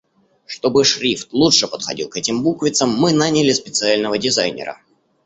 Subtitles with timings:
[0.47, 4.81] Чтобы шрифт лучше подходил к этим буквицам мы наняли специального дизайнера.